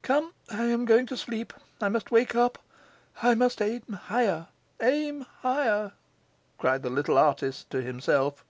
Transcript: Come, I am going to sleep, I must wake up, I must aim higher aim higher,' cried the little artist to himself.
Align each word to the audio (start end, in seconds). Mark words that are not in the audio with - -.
Come, 0.00 0.32
I 0.50 0.62
am 0.64 0.86
going 0.86 1.04
to 1.04 1.18
sleep, 1.18 1.52
I 1.82 1.90
must 1.90 2.10
wake 2.10 2.34
up, 2.34 2.56
I 3.22 3.34
must 3.34 3.60
aim 3.60 3.82
higher 4.04 4.46
aim 4.80 5.26
higher,' 5.42 5.92
cried 6.56 6.82
the 6.82 6.88
little 6.88 7.18
artist 7.18 7.68
to 7.72 7.82
himself. 7.82 8.42